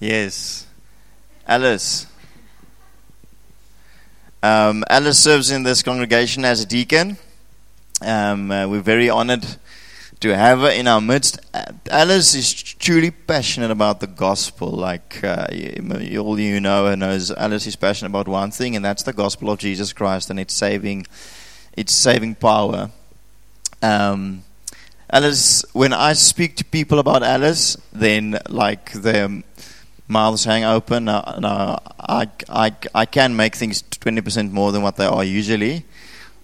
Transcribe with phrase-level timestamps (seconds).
[0.00, 0.64] Yes.
[1.46, 2.06] Alice.
[4.42, 7.18] Um, Alice serves in this congregation as a deacon.
[8.00, 9.44] Um, uh, we're very honored
[10.20, 11.40] to have her in our midst.
[11.90, 14.70] Alice is truly passionate about the gospel.
[14.70, 18.84] Like uh, you, all you know and knows, Alice is passionate about one thing, and
[18.84, 21.08] that's the gospel of Jesus Christ and its saving,
[21.76, 22.92] its saving power.
[23.82, 24.44] Um,
[25.10, 29.42] Alice, when I speak to people about Alice, then like their
[30.08, 31.04] mouths hang open.
[31.04, 35.84] Now I, I, I can make things 20% more than what they are usually.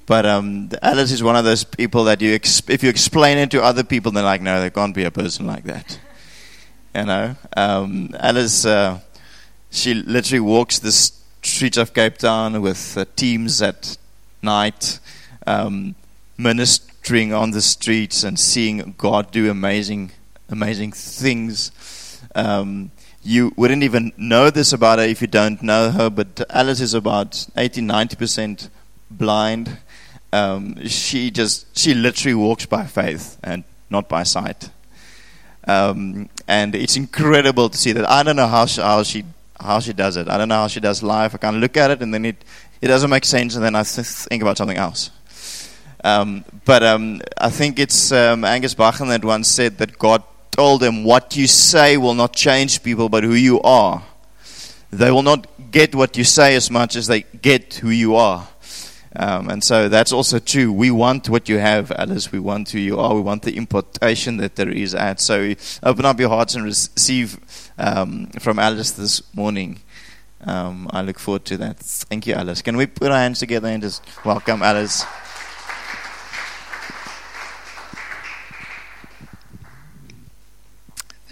[0.06, 3.50] But um, Alice is one of those people that you, ex- if you explain it
[3.52, 5.98] to other people, they're like, no, there can't be a person like that.
[6.96, 9.00] You know, um, Alice, uh,
[9.68, 13.98] she literally walks the streets of Cape Town with uh, teams at
[14.42, 15.00] night,
[15.44, 15.96] um,
[16.38, 20.12] ministering on the streets and seeing God do amazing,
[20.48, 21.72] amazing things.
[22.36, 22.92] Um,
[23.24, 26.94] you wouldn't even know this about her if you don't know her, but Alice is
[26.94, 28.68] about 80 90%
[29.10, 29.78] blind
[30.34, 34.68] um, she just she literally walks by faith and not by sight.
[35.66, 38.10] Um, and it's incredible to see that.
[38.10, 39.24] I don't know how she, how she
[39.60, 40.28] how she does it.
[40.28, 41.34] I don't know how she does life.
[41.34, 42.44] I can look at it and then it
[42.82, 45.10] it doesn't make sense, and then I th- think about something else.
[46.02, 50.22] Um, but um, I think it's um, Angus Buchan that once said that God
[50.56, 54.02] told them, "What you say will not change people, but who you are.
[54.90, 58.46] They will not get what you say as much as they get who you are."
[59.16, 60.72] Um, and so that's also true.
[60.72, 62.32] We want what you have, Alice.
[62.32, 63.14] We want who you are.
[63.14, 65.20] We want the impartation that there is at.
[65.20, 67.38] So open up your hearts and receive
[67.78, 69.80] um, from Alice this morning.
[70.46, 71.78] Um, I look forward to that.
[71.78, 72.60] Thank you, Alice.
[72.60, 75.04] Can we put our hands together and just welcome Alice?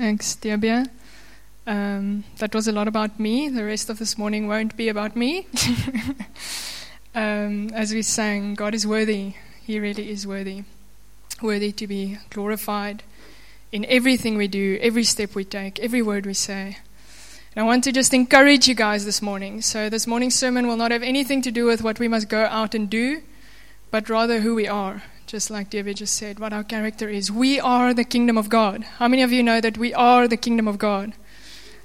[0.02, 0.86] Thanks, Diabia.
[1.64, 3.48] Um, that was a lot about me.
[3.48, 5.46] The rest of this morning won't be about me.
[7.14, 9.34] um, as we sang, God is worthy.
[9.64, 10.64] He really is worthy.
[11.40, 13.04] Worthy to be glorified
[13.70, 16.78] in everything we do, every step we take, every word we say.
[17.54, 19.62] And I want to just encourage you guys this morning.
[19.62, 22.46] So, this morning's sermon will not have anything to do with what we must go
[22.46, 23.22] out and do,
[23.92, 25.04] but rather who we are.
[25.32, 27.32] Just like David just said, what our character is.
[27.32, 28.84] We are the kingdom of God.
[28.98, 31.14] How many of you know that we are the kingdom of God?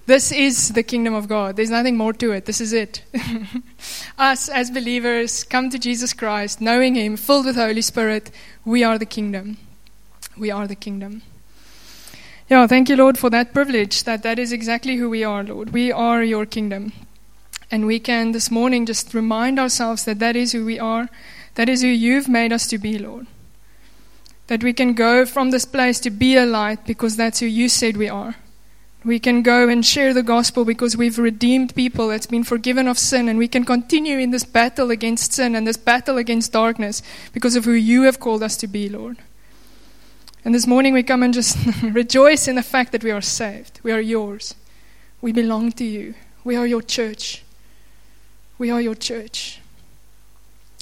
[0.06, 1.56] This is the kingdom of God.
[1.56, 2.44] There's nothing more to it.
[2.44, 3.04] This is it.
[4.18, 8.32] Us as believers come to Jesus Christ, knowing Him, filled with the Holy Spirit.
[8.66, 9.56] We are the kingdom.
[10.36, 11.22] We are the kingdom.
[12.50, 14.04] Yeah, thank you, Lord, for that privilege.
[14.04, 15.70] That that is exactly who we are, Lord.
[15.70, 16.92] We are your kingdom,
[17.72, 21.08] and we can this morning just remind ourselves that that is who we are.
[21.56, 23.26] That is who you've made us to be, Lord.
[24.48, 27.70] That we can go from this place to be a light because that's who you
[27.70, 28.36] said we are.
[29.04, 33.00] We can go and share the gospel because we've redeemed people that's been forgiven of
[33.00, 37.02] sin, and we can continue in this battle against sin and this battle against darkness
[37.32, 39.18] because of who you have called us to be, Lord.
[40.44, 43.80] And this morning we come and just rejoice in the fact that we are saved.
[43.84, 44.56] We are yours.
[45.22, 46.14] We belong to you.
[46.44, 47.44] We are your church.
[48.58, 49.60] We are your church.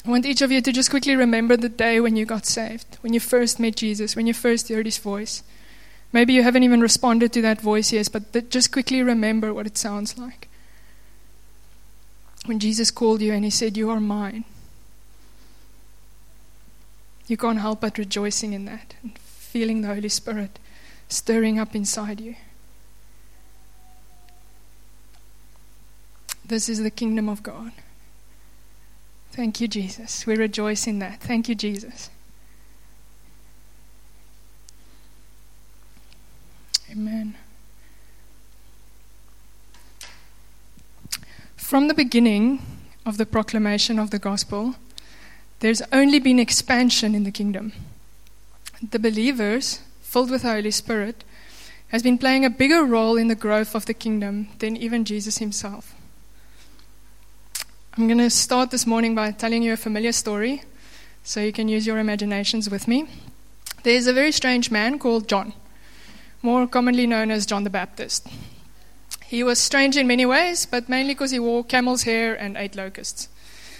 [0.05, 2.97] I want each of you to just quickly remember the day when you got saved,
[3.01, 5.41] when you first met Jesus, when you first heard his voice.
[6.13, 9.77] Maybe you haven't even responded to that voice yet, but just quickly remember what it
[9.77, 10.47] sounds like.
[12.45, 14.45] When Jesus called you and he said, You are mine.
[17.27, 20.59] You can't help but rejoicing in that and feeling the Holy Spirit
[21.09, 22.35] stirring up inside you.
[26.45, 27.71] This is the kingdom of God.
[29.35, 30.25] Thank you, Jesus.
[30.25, 31.19] We rejoice in that.
[31.19, 32.09] Thank you, Jesus.
[36.89, 37.35] Amen.
[41.57, 42.61] From the beginning
[43.05, 44.75] of the proclamation of the gospel,
[45.59, 47.73] there's only been expansion in the kingdom.
[48.81, 51.25] The believers, filled with the Holy Spirit,
[51.89, 55.39] has been playing a bigger role in the growth of the kingdom than even Jesus
[55.39, 55.94] himself.
[57.97, 60.63] I'm going to start this morning by telling you a familiar story
[61.23, 63.07] so you can use your imaginations with me.
[63.83, 65.53] There's a very strange man called John
[66.45, 68.27] more commonly known as John the Baptist.
[69.25, 72.75] He was strange in many ways, but mainly because he wore camel's hair and ate
[72.75, 73.29] locusts.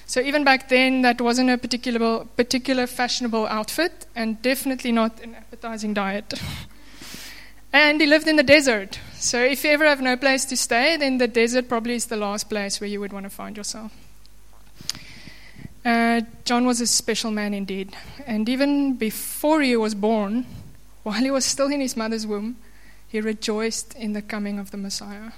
[0.08, 5.36] So even back then, that wasn't a particular, particular fashionable outfit, and definitely not an
[5.36, 6.34] appetizing diet.
[7.74, 9.00] and he lived in the desert.
[9.14, 12.18] So if you ever have no place to stay, then the desert probably is the
[12.18, 14.05] last place where you would want to find yourself.
[15.86, 17.96] Uh, John was a special man indeed.
[18.26, 20.48] And even before he was born,
[21.04, 22.58] while he was still in his mother's womb,
[23.08, 25.32] he rejoiced in the coming of the Messiah.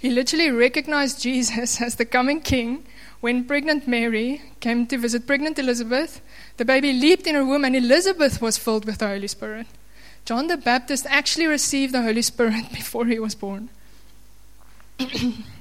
[0.00, 2.84] He literally recognized Jesus as the coming king
[3.20, 6.20] when pregnant Mary came to visit pregnant Elizabeth.
[6.56, 9.66] The baby leaped in her womb, and Elizabeth was filled with the Holy Spirit.
[10.24, 13.68] John the Baptist actually received the Holy Spirit before he was born.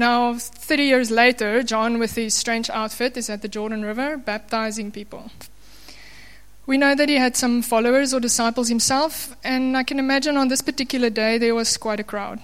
[0.00, 4.90] now, 30 years later, John, with his strange outfit, is at the Jordan River baptizing
[4.90, 5.30] people.
[6.64, 10.48] We know that he had some followers or disciples himself, and I can imagine on
[10.48, 12.40] this particular day there was quite a crowd.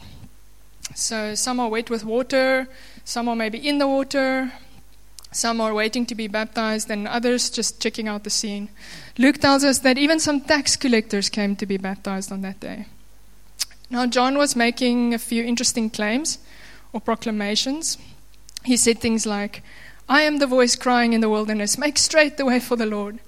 [0.95, 2.69] So some are wet with water,
[3.07, 4.53] some are maybe in the water,
[5.33, 8.69] some are waiting to be baptized, and others just checking out the scene.
[9.17, 12.85] Luke tells us that even some tax collectors came to be baptized on that day.
[13.89, 16.39] Now, John was making a few interesting claims
[16.97, 17.99] or proclamations.
[18.65, 19.63] He said things like,
[20.09, 23.19] I am the voice crying in the wilderness, make straight the way for the Lord.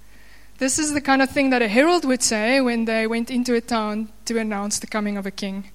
[0.59, 3.55] This is the kind of thing that a herald would say when they went into
[3.55, 5.71] a town to announce the coming of a king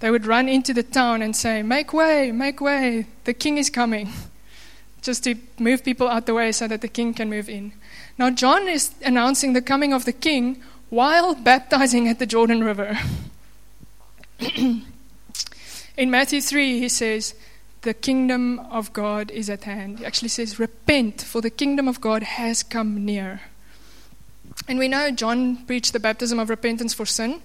[0.00, 3.70] they would run into the town and say, Make way, make way, the king is
[3.70, 4.10] coming.
[5.02, 7.72] Just to move people out the way so that the king can move in.
[8.18, 12.98] Now, John is announcing the coming of the king while baptizing at the Jordan River.
[15.96, 17.34] in Matthew 3, he says,
[17.82, 20.00] The kingdom of God is at hand.
[20.00, 23.40] He actually says, Repent, for the kingdom of God has come near.
[24.68, 27.40] And we know John preached the baptism of repentance for sin.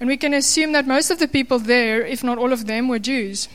[0.00, 2.88] And we can assume that most of the people there, if not all of them,
[2.88, 3.48] were Jews.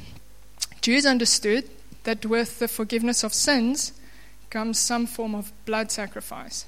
[0.81, 1.69] Jews understood
[2.04, 3.94] that with the forgiveness of sins
[4.50, 6.66] comes some form of blood sacrifice.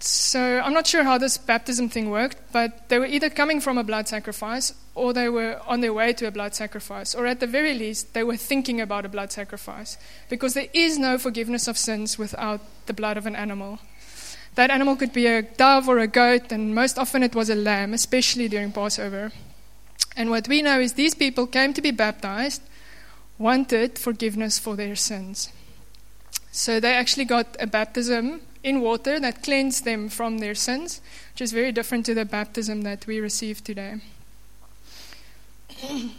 [0.00, 3.78] So I'm not sure how this baptism thing worked, but they were either coming from
[3.78, 7.38] a blood sacrifice or they were on their way to a blood sacrifice, or at
[7.38, 9.96] the very least, they were thinking about a blood sacrifice.
[10.28, 13.78] Because there is no forgiveness of sins without the blood of an animal.
[14.56, 17.54] That animal could be a dove or a goat, and most often it was a
[17.54, 19.30] lamb, especially during Passover.
[20.16, 22.62] And what we know is these people came to be baptized,
[23.38, 25.52] wanted forgiveness for their sins.
[26.50, 31.00] So they actually got a baptism in water that cleansed them from their sins,
[31.32, 33.96] which is very different to the baptism that we receive today.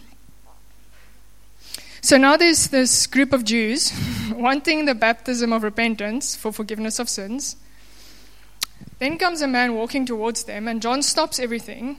[2.02, 3.92] So now there's this group of Jews
[4.34, 7.58] wanting the baptism of repentance for forgiveness of sins.
[9.00, 11.98] Then comes a man walking towards them, and John stops everything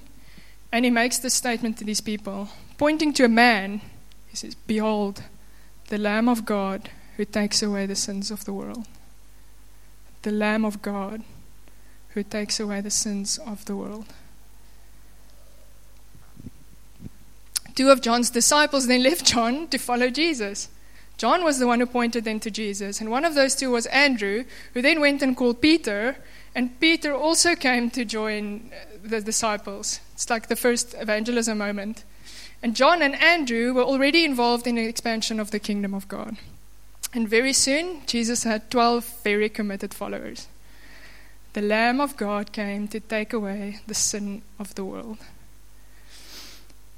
[0.73, 2.49] and he makes this statement to these people,
[2.79, 3.81] pointing to a man.
[4.29, 5.25] He says, Behold,
[5.89, 8.87] the Lamb of God who takes away the sins of the world.
[10.23, 11.23] The Lamb of God
[12.11, 14.07] who takes away the sins of the world.
[17.75, 20.69] Two of John's disciples then left John to follow Jesus.
[21.17, 23.87] John was the one who pointed them to Jesus, and one of those two was
[23.87, 26.17] Andrew, who then went and called Peter
[26.55, 30.01] and Peter also came to join uh, the disciples.
[30.15, 32.05] It's like the first evangelism moment.
[32.63, 36.37] And John and Andrew were already involved in the expansion of the kingdom of God.
[37.13, 40.47] And very soon, Jesus had 12 very committed followers.
[41.53, 45.19] The Lamb of God came to take away the sin of the world.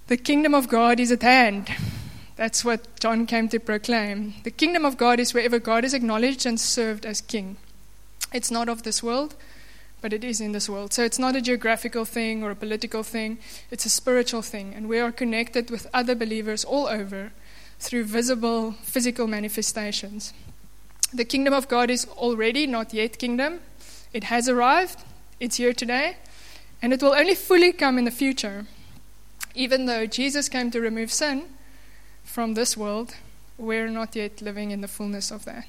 [0.08, 1.70] The kingdom of God is at hand.
[2.36, 4.34] That's what John came to proclaim.
[4.44, 7.56] The kingdom of God is wherever God is acknowledged and served as king.
[8.32, 9.34] It's not of this world,
[10.02, 10.92] but it is in this world.
[10.92, 13.38] So it's not a geographical thing or a political thing,
[13.70, 14.74] it's a spiritual thing.
[14.74, 17.32] And we are connected with other believers all over
[17.82, 20.32] through visible physical manifestations.
[21.12, 23.58] The kingdom of God is already not yet kingdom,
[24.12, 25.00] it has arrived,
[25.40, 26.16] it's here today,
[26.80, 28.66] and it will only fully come in the future.
[29.54, 31.42] Even though Jesus came to remove sin
[32.22, 33.16] from this world,
[33.58, 35.66] we're not yet living in the fullness of that.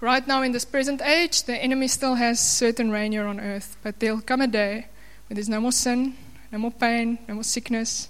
[0.00, 3.76] Right now, in this present age, the enemy still has certain reign here on earth,
[3.82, 4.86] but there'll come a day
[5.28, 6.16] when there's no more sin,
[6.52, 8.08] no more pain, no more sickness,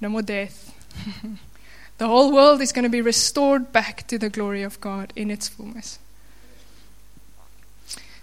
[0.00, 0.74] no more death.
[1.98, 5.30] the whole world is going to be restored back to the glory of God in
[5.30, 5.98] its fullness.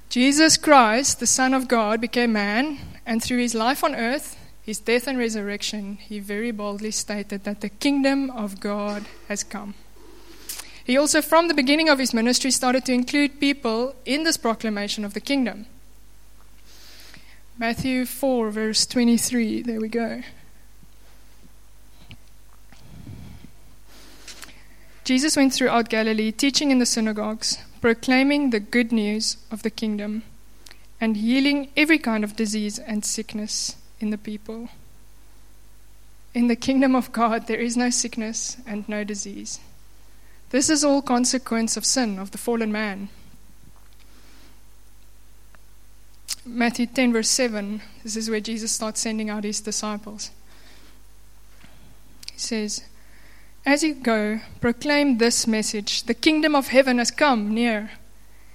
[0.09, 4.79] Jesus Christ, the Son of God, became man, and through his life on earth, his
[4.79, 9.75] death and resurrection, he very boldly stated that the kingdom of God has come.
[10.83, 15.05] He also, from the beginning of his ministry, started to include people in this proclamation
[15.05, 15.67] of the kingdom.
[17.59, 19.61] Matthew 4, verse 23.
[19.61, 20.23] There we go.
[25.09, 30.21] Jesus went throughout Galilee, teaching in the synagogues, proclaiming the good news of the kingdom,
[31.01, 34.69] and healing every kind of disease and sickness in the people.
[36.35, 39.59] In the kingdom of God, there is no sickness and no disease.
[40.51, 43.09] This is all consequence of sin, of the fallen man.
[46.45, 50.29] Matthew 10, verse 7, this is where Jesus starts sending out his disciples.
[52.31, 52.83] He says,
[53.69, 57.91] As you go, proclaim this message The kingdom of heaven has come near.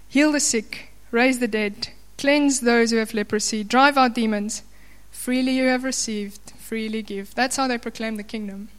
[0.08, 4.64] Heal the sick, raise the dead, cleanse those who have leprosy, drive out demons.
[5.12, 7.32] Freely you have received, freely give.
[7.36, 8.70] That's how they proclaim the kingdom.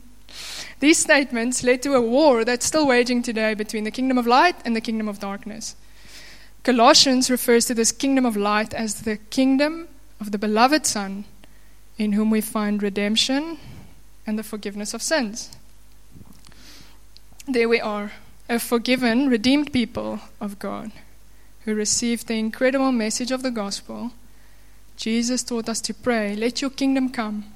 [0.80, 4.56] These statements led to a war that's still waging today between the kingdom of light
[4.64, 5.76] and the kingdom of darkness.
[6.64, 9.86] Colossians refers to this kingdom of light as the kingdom
[10.20, 11.24] of the beloved Son,
[11.96, 13.58] in whom we find redemption
[14.26, 15.52] and the forgiveness of sins.
[17.50, 18.12] There we are,
[18.46, 20.92] a forgiven, redeemed people of God
[21.64, 24.12] who received the incredible message of the gospel.
[24.98, 27.46] Jesus taught us to pray, Let your kingdom come,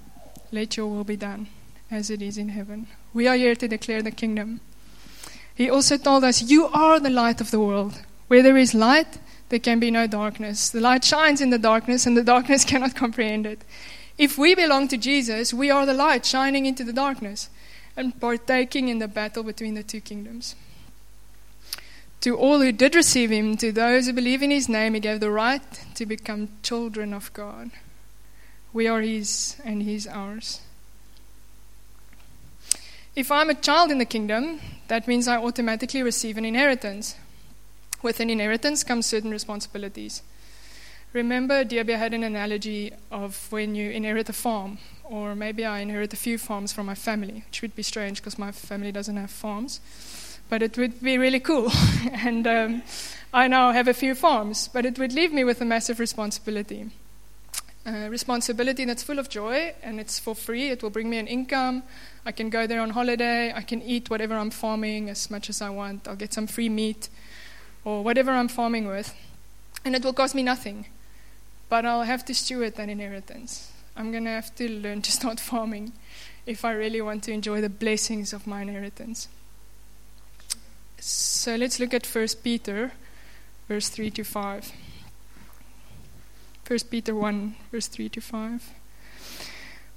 [0.51, 1.49] let your will be done,
[1.91, 2.87] as it is in heaven.
[3.13, 4.61] We are here to declare the kingdom.
[5.55, 8.01] He also told us, You are the light of the world.
[8.29, 9.19] Where there is light,
[9.51, 10.71] there can be no darkness.
[10.71, 13.61] The light shines in the darkness, and the darkness cannot comprehend it.
[14.17, 17.51] If we belong to Jesus, we are the light shining into the darkness
[17.97, 20.55] and partaking in the battle between the two kingdoms.
[22.23, 25.21] To all who did receive him, to those who believe in his name, he gave
[25.21, 25.63] the right
[25.97, 27.73] to become children of God.
[28.73, 30.61] We are his, and he's ours.
[33.15, 37.17] If I'm a child in the kingdom, that means I automatically receive an inheritance.
[38.03, 40.23] With an inheritance comes certain responsibilities.
[41.13, 44.79] Remember, DB had an analogy of when you inherit a farm,
[45.13, 48.39] or maybe I inherit a few farms from my family, which would be strange because
[48.39, 49.79] my family doesn't have farms,
[50.49, 51.71] but it would be really cool.
[52.13, 52.83] and um,
[53.33, 56.89] I now have a few farms, but it would leave me with a massive responsibility.
[57.85, 60.71] Uh, responsibility that's full of joy and it's for free.
[60.71, 61.83] It will bring me an income.
[62.25, 63.53] I can go there on holiday.
[63.53, 66.09] I can eat whatever I'm farming as much as I want.
[66.09, 67.11] I'll get some free meat
[67.85, 69.15] or whatever I'm farming with,
[69.85, 70.87] and it will cost me nothing.
[71.69, 73.73] But I'll have to steward that inheritance.
[73.97, 75.93] I'm going to have to learn to start farming
[76.47, 79.29] if I really want to enjoy the blessings of my inheritance.
[80.99, 82.93] So let's look at 1 Peter,
[83.69, 84.73] verse 3 to 5.
[86.67, 88.71] 1 Peter 1, verse 3 to 5.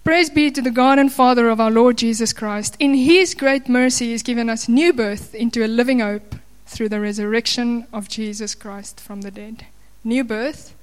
[0.04, 2.76] Praise be to the God and Father of our Lord Jesus Christ.
[2.80, 6.36] In His great mercy, He has given us new birth into a living hope
[6.68, 9.66] through the resurrection of Jesus Christ from the dead.
[10.04, 10.76] New birth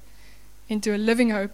[0.67, 1.51] into a living hope.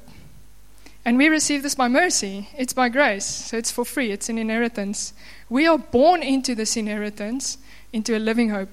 [1.06, 2.50] And we receive this by mercy.
[2.58, 3.26] It's by grace.
[3.26, 4.12] So it's for free.
[4.12, 5.14] It's an inheritance.
[5.50, 7.58] We are born into this inheritance,
[7.94, 8.70] into a living hope,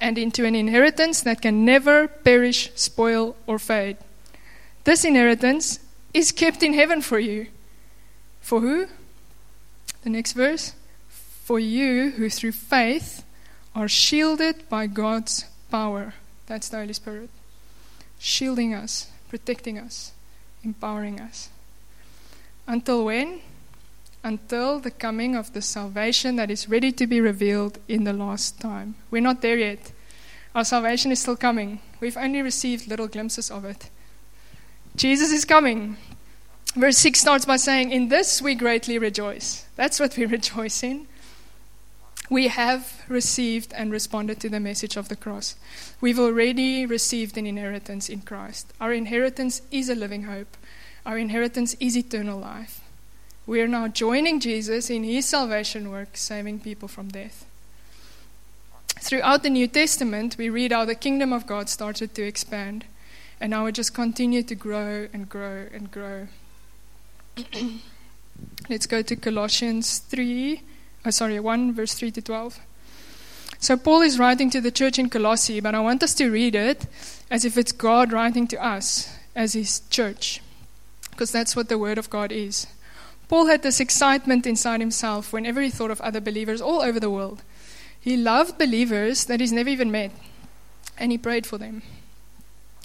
[0.00, 3.98] and into an inheritance that can never perish, spoil, or fade.
[4.84, 5.78] This inheritance
[6.14, 7.48] is kept in heaven for you.
[8.40, 8.86] For who?
[10.02, 10.74] The next verse.
[11.08, 13.24] For you who through faith
[13.74, 16.14] are shielded by God's power.
[16.46, 17.30] That's the Holy Spirit.
[18.18, 20.12] Shielding us, protecting us,
[20.64, 21.48] empowering us.
[22.66, 23.40] Until when?
[24.22, 28.60] Until the coming of the salvation that is ready to be revealed in the last
[28.60, 28.94] time.
[29.10, 29.92] We're not there yet.
[30.54, 31.80] Our salvation is still coming.
[32.00, 33.88] We've only received little glimpses of it.
[34.96, 35.96] Jesus is coming.
[36.74, 39.64] Verse 6 starts by saying, In this we greatly rejoice.
[39.76, 41.06] That's what we rejoice in
[42.30, 45.56] we have received and responded to the message of the cross.
[46.00, 48.72] We've already received an inheritance in Christ.
[48.80, 50.56] Our inheritance is a living hope,
[51.04, 52.80] our inheritance is eternal life.
[53.46, 57.44] We are now joining Jesus in his salvation work, saving people from death.
[59.00, 62.84] Throughout the New Testament, we read how the kingdom of God started to expand,
[63.40, 66.28] and now it just continued to grow and grow and grow.
[68.68, 70.62] Let's go to Colossians 3
[71.04, 72.60] oh, sorry, 1 verse 3 to 12.
[73.58, 76.54] So Paul is writing to the church in Colossae, but I want us to read
[76.54, 76.86] it
[77.30, 80.40] as if it's God writing to us as his church,
[81.10, 82.66] because that's what the word of God is.
[83.28, 87.10] Paul had this excitement inside himself whenever he thought of other believers all over the
[87.10, 87.42] world.
[88.00, 90.10] He loved believers that he's never even met,
[90.98, 91.82] and he prayed for them.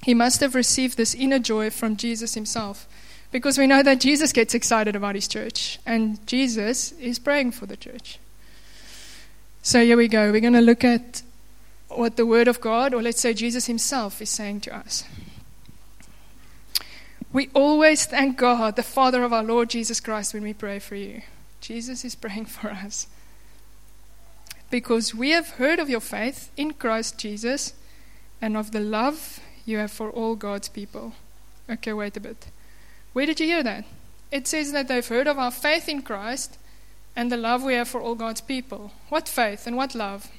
[0.04, 2.86] He must have received this inner joy from Jesus himself
[3.36, 7.66] because we know that Jesus gets excited about his church, and Jesus is praying for
[7.66, 8.18] the church.
[9.62, 10.32] So here we go.
[10.32, 11.22] We're going to look at
[11.90, 15.04] what the Word of God, or let's say Jesus himself, is saying to us.
[17.34, 20.96] We always thank God, the Father of our Lord Jesus Christ, when we pray for
[20.96, 21.22] you.
[21.60, 23.06] Jesus is praying for us.
[24.70, 27.74] Because we have heard of your faith in Christ Jesus
[28.42, 31.16] and of the love you have for all God's people.
[31.70, 32.48] Okay, wait a bit.
[33.16, 33.86] Where did you hear that?
[34.30, 36.58] It says that they've heard of our faith in Christ
[37.16, 38.92] and the love we have for all God's people.
[39.08, 40.30] What faith and what love?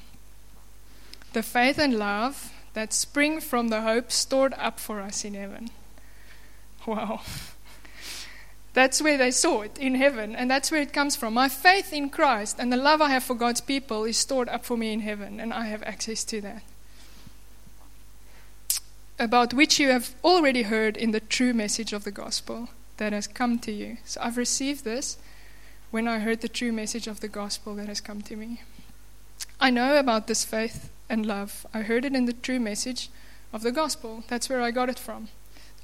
[1.32, 5.70] The faith and love that spring from the hope stored up for us in heaven.
[6.86, 7.22] Wow.
[8.74, 11.32] That's where they saw it in heaven, and that's where it comes from.
[11.32, 14.66] My faith in Christ and the love I have for God's people is stored up
[14.66, 16.62] for me in heaven, and I have access to that.
[19.18, 22.68] About which you have already heard in the true message of the gospel
[22.98, 23.96] that has come to you.
[24.04, 25.16] So I've received this
[25.90, 28.60] when I heard the true message of the gospel that has come to me.
[29.58, 31.66] I know about this faith and love.
[31.72, 33.08] I heard it in the true message
[33.54, 34.22] of the gospel.
[34.28, 35.28] That's where I got it from.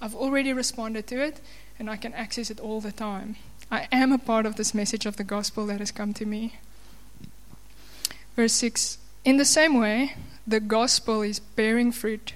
[0.01, 1.41] I've already responded to it,
[1.79, 3.37] and I can access it all the time.
[3.71, 6.57] I am a part of this message of the gospel that has come to me.
[8.37, 12.35] Verse 6 In the same way, the gospel is bearing fruit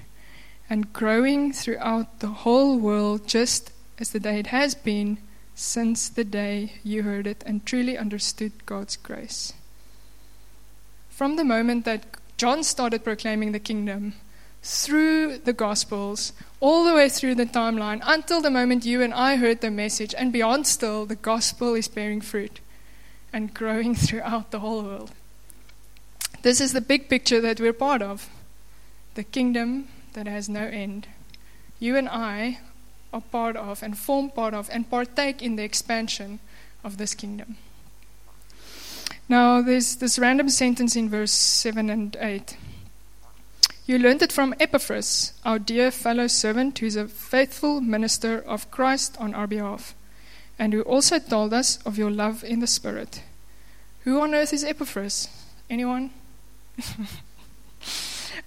[0.69, 5.19] and growing throughout the whole world, just as the day it has been
[5.55, 9.53] since the day you heard it and truly understood God's grace.
[11.09, 14.15] From the moment that John started proclaiming the kingdom,
[14.67, 19.37] through the Gospels, all the way through the timeline, until the moment you and I
[19.37, 22.61] heard the message, and beyond still, the Gospel is bearing fruit
[23.33, 25.13] and growing throughout the whole world.
[26.43, 28.29] This is the big picture that we're part of
[29.15, 31.07] the kingdom that has no end.
[31.79, 32.59] You and I
[33.13, 36.41] are part of, and form part of, and partake in the expansion
[36.83, 37.59] of this kingdom.
[39.29, 42.57] Now, there's this random sentence in verse 7 and 8.
[43.85, 48.71] You learned it from Epaphras, our dear fellow servant, who is a faithful minister of
[48.71, 49.95] Christ on our behalf,
[50.59, 53.23] and who also told us of your love in the Spirit.
[54.05, 55.29] Who on earth is Epaphras?
[55.69, 56.11] Anyone?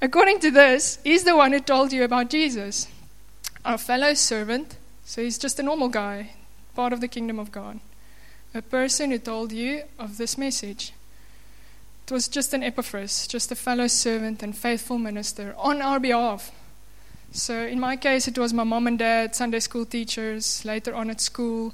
[0.01, 2.87] According to this, he's the one who told you about Jesus,
[3.65, 4.77] our fellow servant.
[5.03, 6.31] So he's just a normal guy,
[6.75, 7.79] part of the kingdom of God,
[8.53, 10.93] a person who told you of this message.
[12.05, 16.51] It was just an Epaphras, just a fellow servant and faithful minister on our behalf.
[17.31, 21.09] So, in my case, it was my mom and dad, Sunday school teachers, later on
[21.09, 21.73] at school,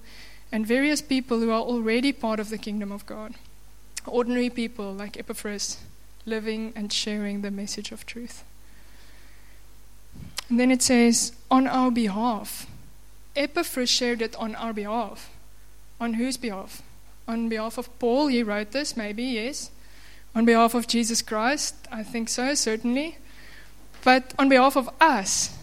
[0.51, 3.35] and various people who are already part of the kingdom of God.
[4.05, 5.77] Ordinary people like Epaphras,
[6.25, 8.43] living and sharing the message of truth.
[10.49, 12.67] And then it says, on our behalf.
[13.35, 15.29] Epaphras shared it on our behalf.
[15.99, 16.81] On whose behalf?
[17.27, 19.71] On behalf of Paul, he wrote this, maybe, yes.
[20.35, 23.17] On behalf of Jesus Christ, I think so, certainly.
[24.03, 25.57] But on behalf of us,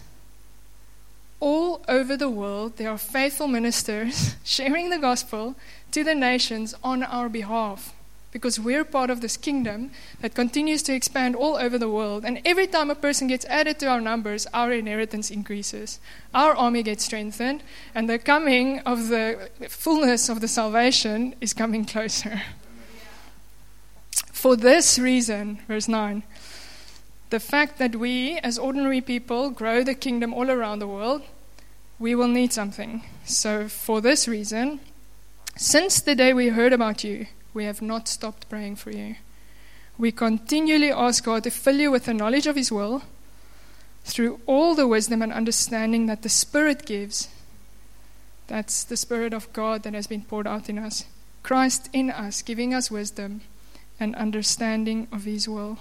[1.39, 5.55] all over the world, there are faithful ministers sharing the gospel
[5.91, 7.93] to the nations on our behalf.
[8.33, 12.25] Because we're part of this kingdom that continues to expand all over the world.
[12.25, 15.99] And every time a person gets added to our numbers, our inheritance increases.
[16.33, 21.85] Our army gets strengthened, and the coming of the fullness of the salvation is coming
[21.93, 22.41] closer.
[24.31, 26.23] For this reason, verse 9,
[27.29, 31.21] the fact that we, as ordinary people, grow the kingdom all around the world,
[31.97, 33.03] we will need something.
[33.25, 34.79] So, for this reason,
[35.55, 39.15] since the day we heard about you, we have not stopped praying for you.
[39.97, 43.03] We continually ask God to fill you with the knowledge of His will
[44.03, 47.29] through all the wisdom and understanding that the Spirit gives.
[48.47, 51.05] That's the Spirit of God that has been poured out in us.
[51.43, 53.41] Christ in us, giving us wisdom
[53.99, 55.77] and understanding of His will.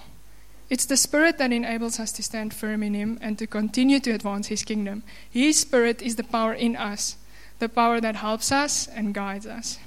[0.70, 4.10] It's the Spirit that enables us to stand firm in Him and to continue to
[4.10, 5.02] advance His kingdom.
[5.28, 7.16] His Spirit is the power in us,
[7.58, 9.78] the power that helps us and guides us.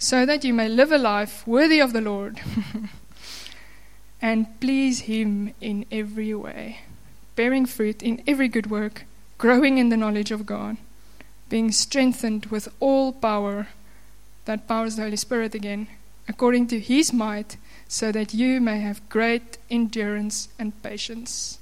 [0.00, 2.40] So that you may live a life worthy of the Lord
[4.22, 6.80] and please Him in every way,
[7.36, 9.04] bearing fruit in every good work,
[9.38, 10.78] growing in the knowledge of God,
[11.48, 13.68] being strengthened with all power.
[14.46, 15.86] That power is the Holy Spirit again
[16.30, 17.56] according to his might,
[17.88, 21.58] so that you may have great endurance and patience.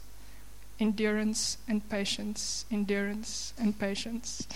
[0.79, 4.46] Endurance and patience, endurance and patience.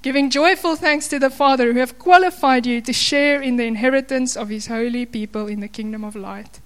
[0.00, 4.36] Giving joyful thanks to the Father who have qualified you to share in the inheritance
[4.36, 6.60] of his holy people in the kingdom of light.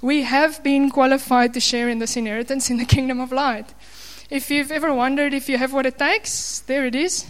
[0.00, 3.74] We have been qualified to share in this inheritance in the kingdom of light.
[4.30, 7.26] If you've ever wondered if you have what it takes, there it is.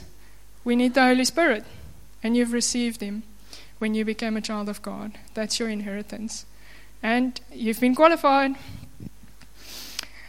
[0.64, 1.64] We need the Holy Spirit,
[2.22, 3.22] and you've received him
[3.78, 5.12] when you became a child of God.
[5.32, 6.44] That's your inheritance.
[7.02, 8.56] And you've been qualified.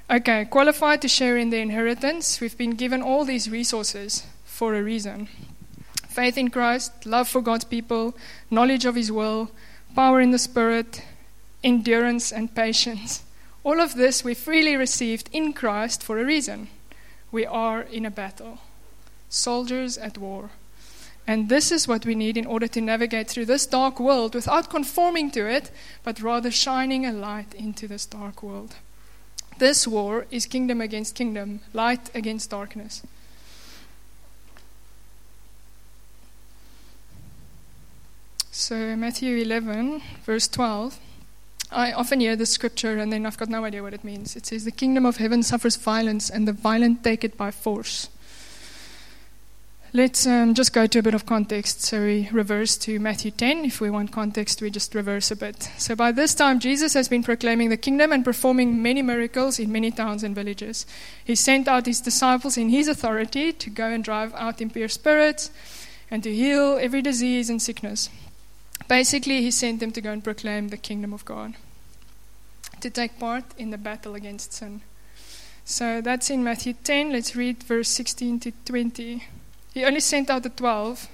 [0.09, 2.39] Okay, qualified to share in the inheritance.
[2.39, 5.27] We've been given all these resources for a reason
[6.07, 8.15] faith in Christ, love for God's people,
[8.51, 9.49] knowledge of His will,
[9.95, 11.01] power in the Spirit,
[11.63, 13.23] endurance, and patience.
[13.63, 16.67] All of this we freely received in Christ for a reason.
[17.31, 18.59] We are in a battle,
[19.27, 20.51] soldiers at war.
[21.25, 24.69] And this is what we need in order to navigate through this dark world without
[24.69, 25.71] conforming to it,
[26.03, 28.75] but rather shining a light into this dark world.
[29.57, 33.01] This war is kingdom against kingdom, light against darkness.
[38.55, 40.99] So, Matthew 11, verse 12.
[41.71, 44.35] I often hear the scripture and then I've got no idea what it means.
[44.35, 48.09] It says, The kingdom of heaven suffers violence, and the violent take it by force.
[49.91, 51.81] Let's um, just go to a bit of context.
[51.81, 53.65] So we reverse to Matthew 10.
[53.65, 55.63] If we want context, we just reverse a bit.
[55.79, 59.71] So by this time, Jesus has been proclaiming the kingdom and performing many miracles in
[59.71, 60.85] many towns and villages.
[61.25, 65.49] He sent out his disciples in his authority to go and drive out impure spirits
[66.11, 68.11] and to heal every disease and sickness.
[68.87, 71.53] Basically, he sent them to go and proclaim the kingdom of God,
[72.81, 74.81] to take part in the battle against sin.
[75.65, 77.11] So that's in Matthew 10.
[77.11, 79.23] Let's read verse 16 to 20.
[79.73, 81.07] He only sent out the 12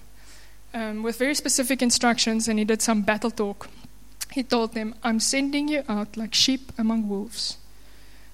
[0.74, 3.70] um, with very specific instructions and he did some battle talk.
[4.32, 7.58] He told them, I'm sending you out like sheep among wolves.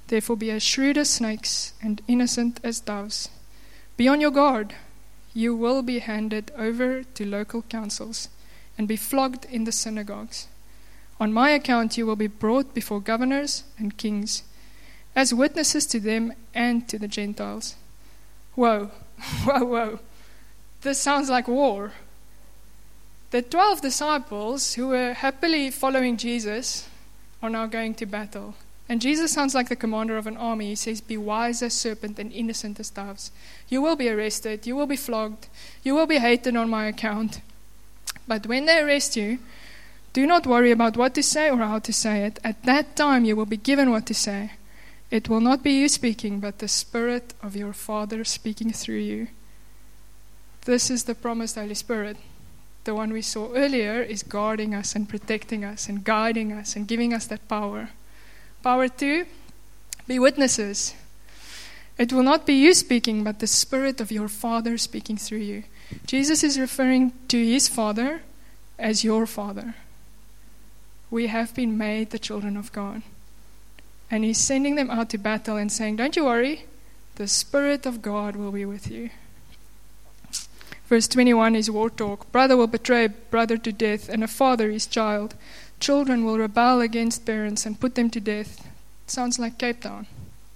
[0.07, 3.29] Therefore, be as shrewd as snakes and innocent as doves.
[3.97, 4.75] Be on your guard.
[5.33, 8.29] You will be handed over to local councils
[8.77, 10.47] and be flogged in the synagogues.
[11.19, 14.43] On my account, you will be brought before governors and kings
[15.15, 17.75] as witnesses to them and to the Gentiles.
[18.55, 18.91] Whoa,
[19.45, 19.99] whoa, whoa.
[20.81, 21.93] This sounds like war.
[23.31, 26.87] The 12 disciples who were happily following Jesus
[27.41, 28.55] are now going to battle.
[28.87, 30.67] And Jesus sounds like the commander of an army.
[30.67, 33.31] He says, Be wise as serpent and innocent as doves.
[33.67, 35.47] You will be arrested, you will be flogged,
[35.83, 37.41] you will be hated on my account.
[38.27, 39.39] But when they arrest you,
[40.13, 42.39] do not worry about what to say or how to say it.
[42.43, 44.51] At that time, you will be given what to say.
[45.11, 49.27] It will not be you speaking, but the Spirit of your Father speaking through you.
[50.65, 52.17] This is the promised Holy Spirit.
[52.85, 56.87] The one we saw earlier is guarding us and protecting us and guiding us and
[56.87, 57.89] giving us that power.
[58.63, 59.25] Power to
[60.07, 60.95] be witnesses.
[61.97, 65.63] It will not be you speaking, but the Spirit of your Father speaking through you.
[66.05, 68.21] Jesus is referring to his Father
[68.77, 69.75] as your Father.
[71.09, 73.01] We have been made the children of God.
[74.11, 76.65] And he's sending them out to battle and saying, Don't you worry,
[77.15, 79.09] the Spirit of God will be with you.
[80.87, 82.31] Verse 21 is war talk.
[82.31, 85.33] Brother will betray brother to death, and a father his child.
[85.79, 88.67] Children will rebel against parents and put them to death.
[89.07, 90.05] Sounds like Cape Town.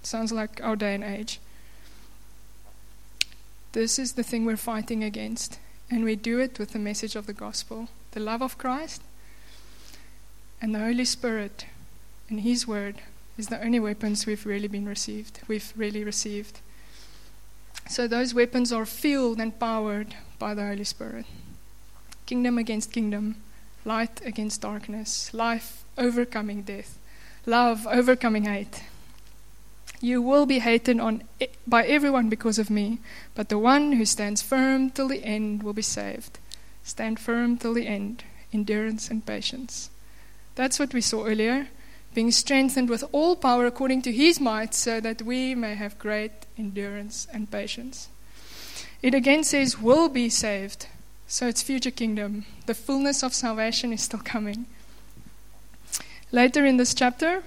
[0.02, 1.40] Sounds like our day and age.
[3.72, 7.26] This is the thing we're fighting against, and we do it with the message of
[7.26, 9.02] the gospel the love of Christ
[10.60, 11.66] and the Holy Spirit
[12.28, 12.96] and His Word
[13.38, 15.40] is the only weapons we've really been received.
[15.46, 16.58] We've really received.
[17.88, 21.26] So those weapons are fueled and powered by the Holy Spirit.
[22.26, 23.36] Kingdom against kingdom,
[23.84, 26.98] light against darkness, life overcoming death,
[27.46, 28.82] love overcoming hate.
[30.00, 31.22] You will be hated on
[31.66, 32.98] by everyone because of me,
[33.34, 36.38] but the one who stands firm till the end will be saved.
[36.82, 39.90] Stand firm till the end, endurance and patience.
[40.54, 41.68] That's what we saw earlier,
[42.14, 46.32] being strengthened with all power according to his might, so that we may have great
[46.58, 48.08] endurance and patience.
[49.02, 50.86] It again says, will be saved.
[51.26, 52.44] So it's future kingdom.
[52.66, 54.66] The fullness of salvation is still coming.
[56.32, 57.44] Later in this chapter,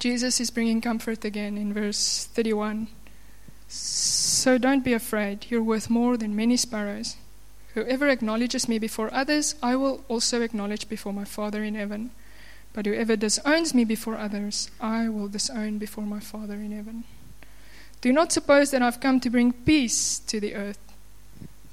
[0.00, 2.88] Jesus is bringing comfort again in verse 31.
[3.68, 7.16] So don't be afraid, you're worth more than many sparrows.
[7.74, 12.12] Whoever acknowledges me before others, I will also acknowledge before my Father in heaven.
[12.72, 17.04] But whoever disowns me before others, I will disown before my Father in heaven.
[18.00, 20.80] Do not suppose that I've come to bring peace to the earth.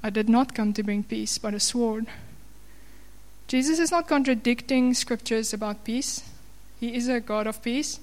[0.02, 2.06] I did not come to bring peace, but a sword.
[3.46, 6.28] Jesus is not contradicting scriptures about peace.
[6.78, 8.00] He is a God of peace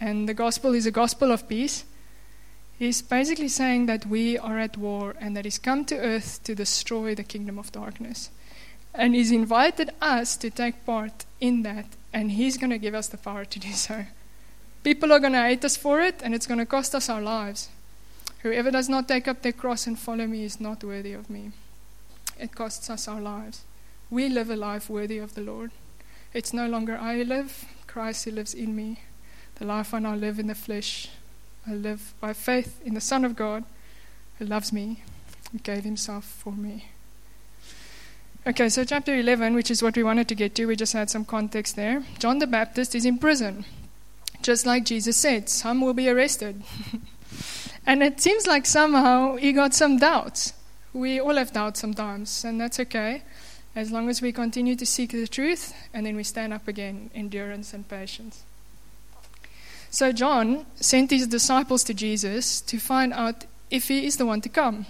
[0.00, 1.84] and the gospel is a gospel of peace,
[2.78, 6.54] he's basically saying that we are at war and that he's come to earth to
[6.54, 8.30] destroy the kingdom of darkness.
[8.94, 13.08] And he's invited us to take part in that, and he's going to give us
[13.08, 14.06] the power to do so.
[14.82, 17.20] People are going to hate us for it, and it's going to cost us our
[17.20, 17.68] lives.
[18.42, 21.52] Whoever does not take up their cross and follow me is not worthy of me.
[22.38, 23.62] It costs us our lives.
[24.10, 25.70] We live a life worthy of the Lord.
[26.32, 29.00] It's no longer I who live, Christ who lives in me.
[29.60, 31.10] The life I now live in the flesh,
[31.66, 33.62] I live by faith in the Son of God
[34.38, 35.02] who loves me
[35.52, 36.86] and gave himself for me.
[38.46, 41.10] Okay, so chapter 11, which is what we wanted to get to, we just had
[41.10, 42.02] some context there.
[42.18, 43.66] John the Baptist is in prison.
[44.40, 46.62] Just like Jesus said, some will be arrested.
[47.86, 50.54] and it seems like somehow he got some doubts.
[50.94, 53.24] We all have doubts sometimes, and that's okay,
[53.76, 57.10] as long as we continue to seek the truth and then we stand up again,
[57.14, 58.42] endurance and patience.
[59.90, 64.40] So John sent his disciples to Jesus to find out if he is the one
[64.42, 64.86] to come.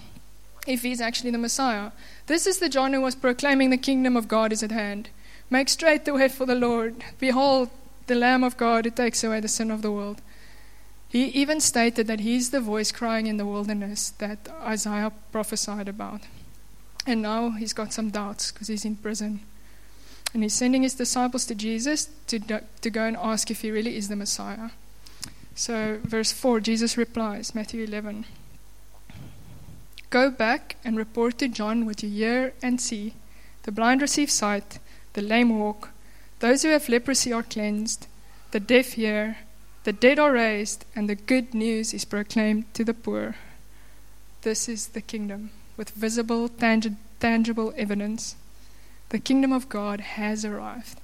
[0.67, 1.91] if he's actually the Messiah.
[2.27, 5.09] This is the John who was proclaiming the kingdom of God is at hand.
[5.49, 7.03] Make straight the way for the Lord.
[7.19, 7.69] Behold,
[8.07, 10.21] the Lamb of God who takes away the sin of the world.
[11.09, 16.21] He even stated that he's the voice crying in the wilderness that Isaiah prophesied about.
[17.05, 19.41] And now he's got some doubts because he's in prison.
[20.33, 23.97] And he's sending his disciples to Jesus to, to go and ask if he really
[23.97, 24.69] is the Messiah.
[25.55, 28.25] So, verse 4, Jesus replies, Matthew 11
[30.09, 33.13] Go back and report to John what you hear and see.
[33.63, 34.79] The blind receive sight,
[35.13, 35.89] the lame walk,
[36.39, 38.07] those who have leprosy are cleansed,
[38.51, 39.37] the deaf hear,
[39.83, 43.35] the dead are raised, and the good news is proclaimed to the poor.
[44.41, 48.35] This is the kingdom with visible, tangi- tangible evidence.
[49.09, 51.00] The kingdom of God has arrived.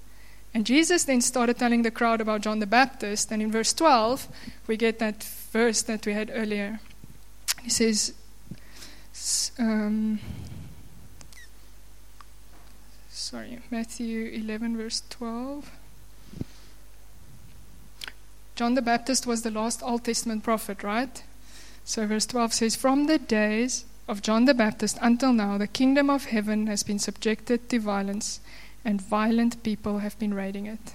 [0.58, 3.32] And Jesus then started telling the crowd about John the Baptist.
[3.32, 4.28] And in verse 12,
[4.66, 6.80] we get that verse that we had earlier.
[7.62, 8.16] He says,
[9.60, 10.18] um,
[13.12, 15.70] sorry, Matthew 11, verse 12.
[18.56, 21.22] John the Baptist was the last Old Testament prophet, right?
[21.86, 26.10] So, verse 12 says, From the days of John the Baptist until now, the kingdom
[26.10, 28.40] of heaven has been subjected to violence,
[28.86, 30.94] and violent people have been raiding it.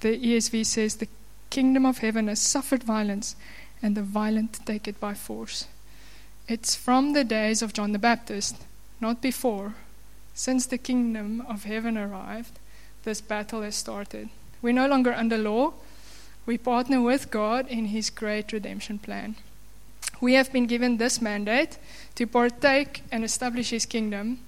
[0.00, 1.08] The ESV says, The
[1.50, 3.36] kingdom of heaven has suffered violence,
[3.82, 5.66] and the violent take it by force.
[6.48, 8.56] It's from the days of John the Baptist,
[9.00, 9.74] not before.
[10.34, 12.58] Since the kingdom of heaven arrived,
[13.04, 14.30] this battle has started.
[14.62, 15.74] We're no longer under law.
[16.46, 19.36] We partner with God in His great redemption plan.
[20.20, 21.78] We have been given this mandate
[22.14, 24.40] to partake and establish His kingdom,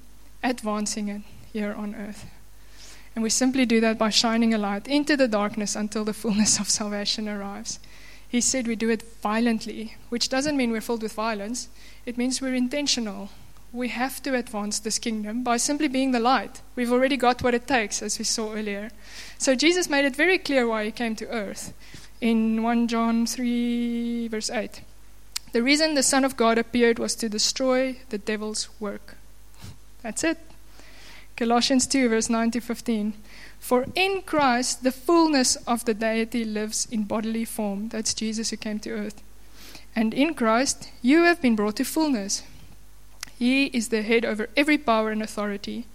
[0.43, 1.23] advancing it
[1.53, 2.27] here on earth.
[3.15, 6.59] And we simply do that by shining a light into the darkness until the fullness
[6.59, 7.79] of salvation arrives.
[8.27, 11.69] He said we do it violently, which doesn't mean we're filled with violence,
[12.07, 13.29] it means we're intentional.
[13.73, 16.61] We have to advance this kingdom by simply being the light.
[16.77, 18.91] We've already got what it takes, as we saw earlier.
[19.39, 21.73] So Jesus made it very clear why he came to earth
[22.21, 24.83] in 1 John 3, verse 8.
[25.53, 29.17] The reason the Son of God appeared was to destroy the devil's work.
[30.03, 30.39] That's it.
[31.43, 33.15] Colossians 2, verse 9 to 15.
[33.59, 37.89] For in Christ the fullness of the deity lives in bodily form.
[37.89, 39.21] That's Jesus who came to earth.
[39.97, 42.45] And in Christ you have been brought to fullness.
[43.37, 45.87] He is the head over every power and authority.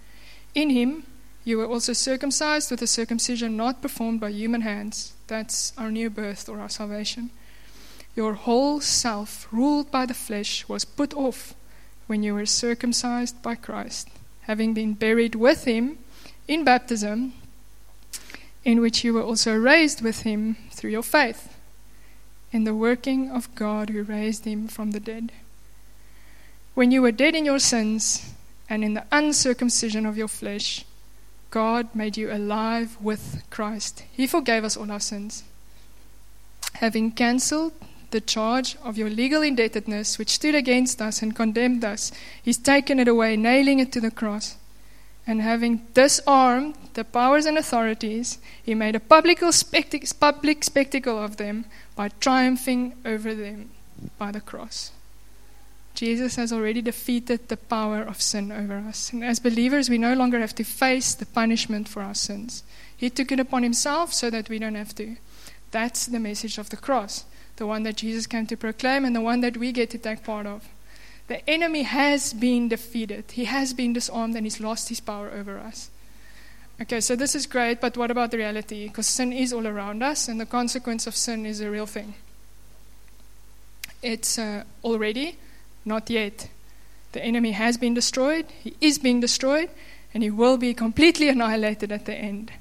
[0.54, 1.04] In him
[1.44, 5.14] you were also circumcised with a circumcision not performed by human hands.
[5.28, 7.30] That's our new birth or our salvation.
[8.14, 11.54] Your whole self, ruled by the flesh, was put off
[12.06, 14.10] when you were circumcised by Christ,
[14.48, 15.98] having been buried with him
[16.48, 17.34] in baptism,
[18.64, 21.54] in which you were also raised with him through your faith
[22.50, 25.30] in the working of God who raised him from the dead.
[26.74, 28.32] When you were dead in your sins
[28.70, 30.84] and in the uncircumcision of your flesh,
[31.50, 34.04] God made you alive with Christ.
[34.10, 35.44] He forgave us all our sins.
[36.74, 37.72] Having cancelled
[38.10, 42.10] the charge of your legal indebtedness which stood against us and condemned us.
[42.42, 44.56] He's taken it away, nailing it to the cross.
[45.26, 51.36] And having disarmed the powers and authorities, he made a public, spectac- public spectacle of
[51.36, 53.70] them by triumphing over them
[54.16, 54.90] by the cross.
[55.94, 59.12] Jesus has already defeated the power of sin over us.
[59.12, 62.62] And as believers, we no longer have to face the punishment for our sins.
[62.96, 65.16] He took it upon himself so that we don't have to.
[65.72, 67.24] That's the message of the cross
[67.58, 70.24] the one that Jesus came to proclaim and the one that we get to take
[70.24, 70.68] part of.
[71.28, 75.58] The enemy has been defeated, he has been disarmed, and he's lost his power over
[75.58, 75.90] us.
[76.80, 78.86] Okay, so this is great, but what about the reality?
[78.86, 82.14] Because sin is all around us, and the consequence of sin is a real thing.
[84.00, 85.36] It's uh, already,
[85.84, 86.48] not yet.
[87.12, 89.70] The enemy has been destroyed, he is being destroyed,
[90.14, 92.52] and he will be completely annihilated at the end.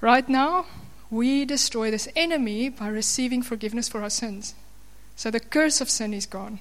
[0.00, 0.66] Right now,
[1.10, 4.54] we destroy this enemy by receiving forgiveness for our sins.
[5.16, 6.60] So the curse of sin is gone.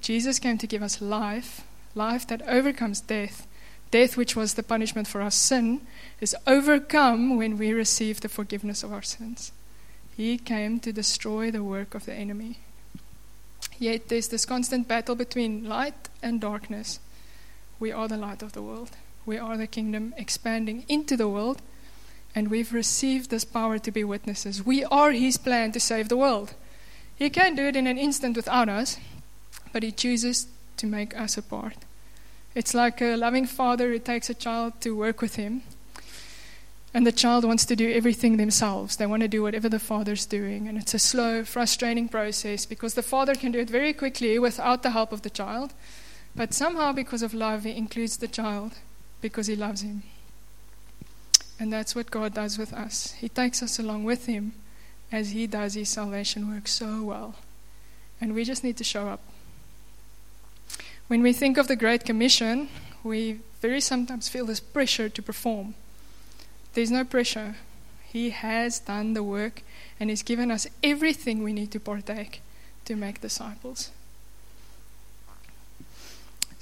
[0.00, 1.62] Jesus came to give us life,
[1.94, 3.46] life that overcomes death.
[3.90, 5.80] Death, which was the punishment for our sin,
[6.20, 9.52] is overcome when we receive the forgiveness of our sins.
[10.16, 12.58] He came to destroy the work of the enemy.
[13.78, 17.00] Yet there's this constant battle between light and darkness.
[17.78, 18.90] We are the light of the world.
[19.26, 21.62] We are the kingdom expanding into the world
[22.34, 24.64] and we've received this power to be witnesses.
[24.64, 26.54] We are His plan to save the world.
[27.16, 28.96] He can do it in an instant without us,
[29.72, 31.76] but He chooses to make us a part.
[32.54, 35.62] It's like a loving father who takes a child to work with him,
[36.92, 38.96] and the child wants to do everything themselves.
[38.96, 42.94] They want to do whatever the father's doing, and it's a slow, frustrating process because
[42.94, 45.72] the father can do it very quickly without the help of the child.
[46.34, 48.72] But somehow, because of love, He includes the child
[49.20, 50.02] because He loves him.
[51.60, 53.12] And that's what God does with us.
[53.12, 54.52] He takes us along with Him
[55.12, 57.34] as He does His salvation work so well.
[58.18, 59.20] And we just need to show up.
[61.06, 62.68] When we think of the Great Commission,
[63.04, 65.74] we very sometimes feel this pressure to perform.
[66.72, 67.56] There's no pressure.
[68.04, 69.60] He has done the work
[69.98, 72.40] and He's given us everything we need to partake
[72.86, 73.90] to make disciples.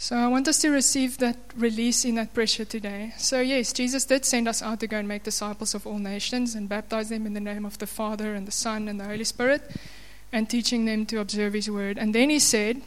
[0.00, 3.14] So I want us to receive that release in that pressure today.
[3.18, 6.54] So, yes, Jesus did send us out to go and make disciples of all nations
[6.54, 9.24] and baptize them in the name of the Father and the Son and the Holy
[9.24, 9.68] Spirit
[10.32, 11.98] and teaching them to observe His word.
[11.98, 12.80] And then He said,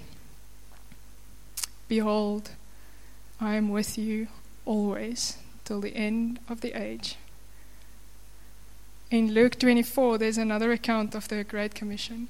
[1.89, 2.51] Behold,
[3.41, 4.29] I am with you
[4.63, 7.17] always till the end of the age.
[9.09, 12.29] In Luke 24, there's another account of the Great Commission.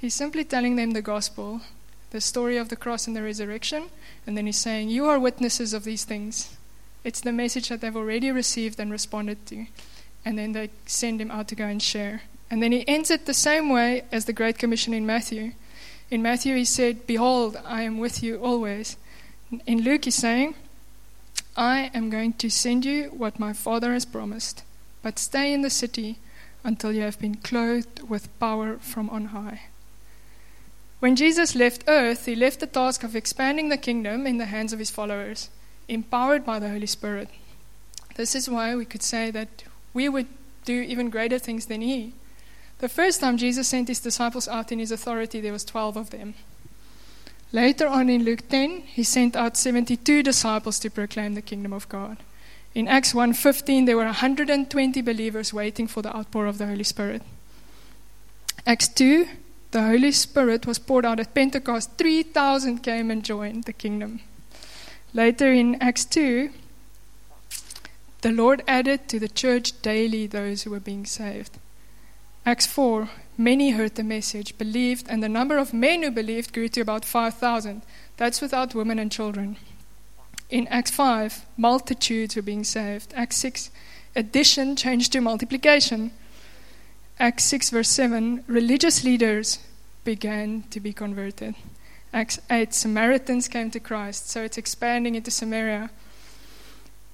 [0.00, 1.60] He's simply telling them the gospel,
[2.10, 3.90] the story of the cross and the resurrection,
[4.26, 6.56] and then he's saying, You are witnesses of these things.
[7.04, 9.66] It's the message that they've already received and responded to.
[10.24, 12.22] And then they send him out to go and share.
[12.50, 15.52] And then he ends it the same way as the Great Commission in Matthew.
[16.10, 18.96] In Matthew, he said, Behold, I am with you always.
[19.66, 20.54] In Luke, he's saying,
[21.58, 24.62] I am going to send you what my Father has promised,
[25.02, 26.18] but stay in the city
[26.64, 29.60] until you have been clothed with power from on high.
[31.00, 34.72] When Jesus left earth, he left the task of expanding the kingdom in the hands
[34.72, 35.48] of his followers,
[35.88, 37.30] empowered by the Holy Spirit.
[38.16, 40.26] This is why we could say that we would
[40.66, 42.12] do even greater things than he.
[42.80, 46.10] The first time Jesus sent his disciples out in his authority, there was 12 of
[46.10, 46.34] them.
[47.52, 51.88] Later on in Luke 10, he sent out 72 disciples to proclaim the kingdom of
[51.88, 52.18] God.
[52.74, 57.22] In Acts 1:15 there were 120 believers waiting for the outpour of the Holy Spirit.
[58.66, 59.26] Acts 2
[59.70, 64.20] the Holy Spirit was poured out at Pentecost, 3,000 came and joined the kingdom.
[65.14, 66.50] Later in Acts 2,
[68.22, 71.58] the Lord added to the church daily those who were being saved.
[72.44, 76.68] Acts 4, many heard the message, believed, and the number of men who believed grew
[76.68, 77.82] to about 5,000.
[78.16, 79.56] That's without women and children.
[80.48, 83.12] In Acts 5, multitudes were being saved.
[83.16, 83.70] Acts 6,
[84.16, 86.10] addition changed to multiplication.
[87.20, 89.58] Acts 6, verse 7, religious leaders
[90.04, 91.54] began to be converted.
[92.14, 95.90] Acts 8, Samaritans came to Christ, so it's expanding into Samaria.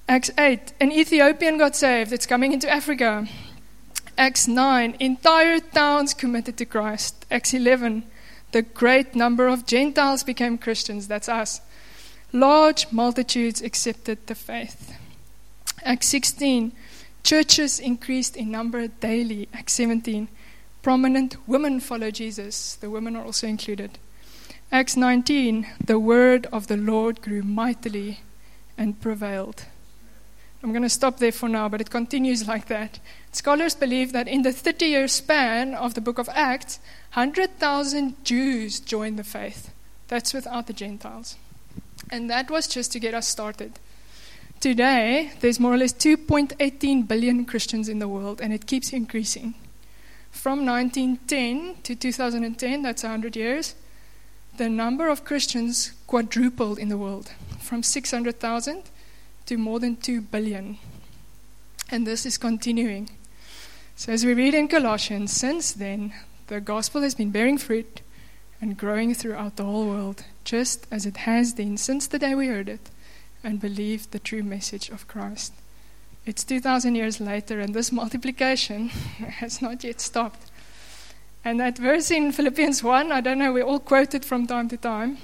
[0.07, 3.27] Acts 8, an Ethiopian got saved, it's coming into Africa.
[4.17, 7.25] Acts 9, entire towns committed to Christ.
[7.29, 8.03] Acts 11,
[8.53, 11.59] the great number of Gentiles became Christians, that's us.
[12.31, 14.97] Large multitudes accepted the faith.
[15.83, 16.71] Acts 16,
[17.27, 19.49] Churches increased in number daily.
[19.53, 20.29] Acts 17.
[20.81, 22.75] Prominent women follow Jesus.
[22.75, 23.99] The women are also included.
[24.71, 25.67] Acts 19.
[25.85, 28.21] The word of the Lord grew mightily
[28.77, 29.65] and prevailed.
[30.63, 32.97] I'm going to stop there for now, but it continues like that.
[33.33, 36.79] Scholars believe that in the 30 year span of the book of Acts,
[37.15, 39.73] 100,000 Jews joined the faith.
[40.07, 41.35] That's without the Gentiles.
[42.09, 43.79] And that was just to get us started.
[44.59, 49.53] Today, there's more or less 2.18 billion Christians in the world, and it keeps increasing.
[50.31, 53.75] From 1910 to 2010, that's 100 years,
[54.57, 58.83] the number of Christians quadrupled in the world from 600,000
[59.45, 60.79] to more than 2 billion.
[61.91, 63.11] And this is continuing.
[63.95, 66.13] So, as we read in Colossians, since then,
[66.47, 68.01] the gospel has been bearing fruit
[68.59, 72.47] and growing throughout the whole world, just as it has been since the day we
[72.47, 72.89] heard it
[73.47, 75.53] and believed the true message of Christ.
[76.25, 78.89] It's 2,000 years later, and this multiplication
[79.39, 80.51] has not yet stopped.
[81.45, 84.67] And that verse in Philippians 1, I don't know, we all quote it from time
[84.67, 85.17] to time.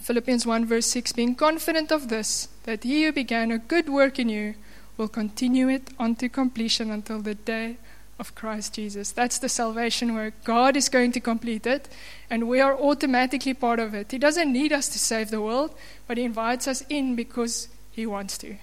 [0.00, 4.18] Philippians 1, verse 6 being confident of this, that he who began a good work
[4.18, 4.54] in you
[4.96, 7.76] will continue it unto completion until the day
[8.22, 9.10] of Christ Jesus.
[9.10, 10.34] That's the salvation work.
[10.44, 11.88] God is going to complete it,
[12.30, 14.12] and we are automatically part of it.
[14.12, 15.74] He doesn't need us to save the world,
[16.06, 18.54] but He invites us in because He wants to.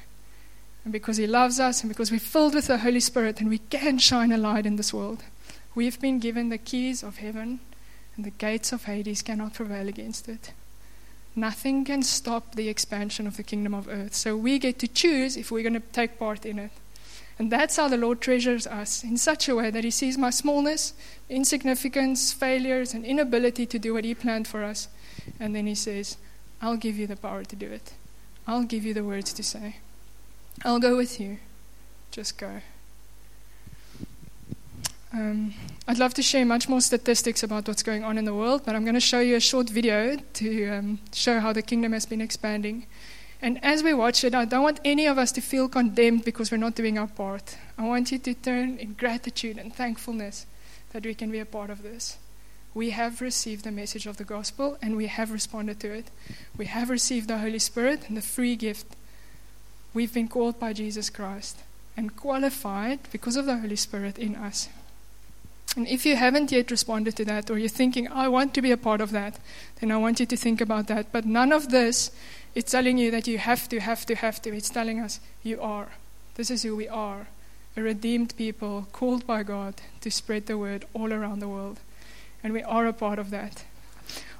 [0.85, 3.57] And because He loves us, and because we're filled with the Holy Spirit, and we
[3.57, 5.23] can shine a light in this world.
[5.75, 7.59] We've been given the keys of heaven,
[8.15, 10.53] and the gates of Hades cannot prevail against it.
[11.35, 14.15] Nothing can stop the expansion of the kingdom of earth.
[14.15, 16.71] So we get to choose if we're going to take part in it.
[17.39, 20.29] And that's how the Lord treasures us in such a way that He sees my
[20.29, 20.93] smallness,
[21.29, 24.89] insignificance, failures, and inability to do what He planned for us.
[25.39, 26.17] And then He says,
[26.61, 27.93] I'll give you the power to do it.
[28.45, 29.77] I'll give you the words to say.
[30.65, 31.37] I'll go with you.
[32.11, 32.61] Just go.
[35.13, 35.53] Um,
[35.87, 38.75] I'd love to share much more statistics about what's going on in the world, but
[38.75, 42.05] I'm going to show you a short video to um, show how the kingdom has
[42.05, 42.85] been expanding.
[43.41, 46.51] And as we watch it, I don't want any of us to feel condemned because
[46.51, 47.57] we're not doing our part.
[47.77, 50.45] I want you to turn in gratitude and thankfulness
[50.91, 52.17] that we can be a part of this.
[52.73, 56.11] We have received the message of the gospel and we have responded to it.
[56.57, 58.87] We have received the Holy Spirit and the free gift.
[59.93, 61.57] We've been called by Jesus Christ
[61.95, 64.69] and qualified because of the Holy Spirit in us.
[65.75, 68.71] And if you haven't yet responded to that, or you're thinking, I want to be
[68.71, 69.39] a part of that,
[69.79, 71.11] then I want you to think about that.
[71.11, 72.11] But none of this
[72.55, 74.55] is telling you that you have to, have to, have to.
[74.55, 75.89] It's telling us you are.
[76.35, 77.27] This is who we are
[77.79, 81.79] a redeemed people called by God to spread the word all around the world.
[82.43, 83.63] And we are a part of that.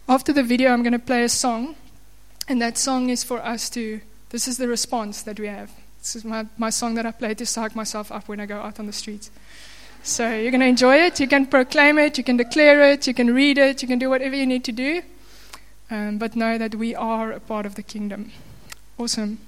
[0.07, 1.75] After the video, I'm going to play a song.
[2.47, 5.71] And that song is for us to, this is the response that we have.
[5.99, 8.59] This is my, my song that I play to psych myself up when I go
[8.59, 9.29] out on the streets.
[10.01, 11.19] So you're going to enjoy it.
[11.19, 14.09] You can proclaim it, you can declare it, you can read it, you can do
[14.09, 15.01] whatever you need to do.
[15.89, 18.31] But know that we are a part of the kingdom.
[18.97, 19.39] Awesome.